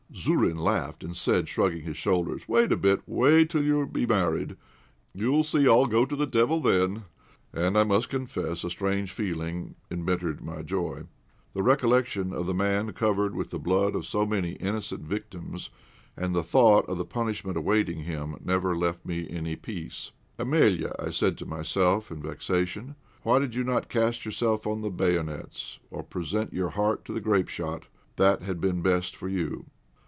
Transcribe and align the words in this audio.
Zourine 0.13 0.59
laughed, 0.59 1.05
and 1.05 1.15
said, 1.15 1.47
shrugging 1.47 1.83
his 1.83 1.95
shoulders 1.95 2.45
"Wait 2.47 2.73
a 2.73 2.77
bit, 2.77 3.01
wait 3.07 3.49
till 3.49 3.63
you 3.63 3.87
be 3.87 4.05
married; 4.05 4.57
you'll 5.15 5.41
see 5.41 5.69
all 5.69 5.87
go 5.87 6.05
to 6.05 6.17
the 6.17 6.27
devil 6.27 6.59
then." 6.59 7.05
And 7.53 7.77
I 7.77 7.85
must 7.85 8.09
confess 8.09 8.65
a 8.65 8.69
strange 8.69 9.13
feeling 9.13 9.75
embittered 9.89 10.43
my 10.43 10.63
joy. 10.63 11.03
The 11.53 11.63
recollection 11.63 12.33
of 12.33 12.45
the 12.45 12.53
man 12.53 12.91
covered 12.91 13.33
with 13.33 13.51
the 13.51 13.57
blood 13.57 13.95
of 13.95 14.05
so 14.05 14.25
many 14.25 14.51
innocent 14.55 15.01
victims, 15.03 15.69
and 16.17 16.35
the 16.35 16.43
thought 16.43 16.85
of 16.89 16.97
the 16.97 17.05
punishment 17.05 17.55
awaiting 17.55 18.01
him, 18.03 18.35
never 18.43 18.75
left 18.75 19.05
me 19.05 19.27
any 19.29 19.55
peace. 19.55 20.11
"Eméla," 20.37 20.93
I 20.99 21.09
said 21.09 21.37
to 21.37 21.45
myself, 21.45 22.11
in 22.11 22.21
vexation, 22.21 22.95
"why 23.23 23.39
did 23.39 23.55
you 23.55 23.63
not 23.63 23.87
cast 23.87 24.25
yourself 24.25 24.67
on 24.67 24.81
the 24.81 24.91
bayonets, 24.91 25.79
or 25.89 26.03
present 26.03 26.51
your 26.51 26.71
heart 26.71 27.05
to 27.05 27.13
the 27.13 27.21
grapeshot. 27.21 27.87
That 28.17 28.41
had 28.41 28.59
been 28.59 28.81
best 28.81 29.15
for 29.15 29.29
you." 29.29 29.67